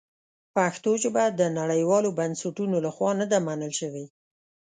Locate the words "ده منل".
3.31-3.71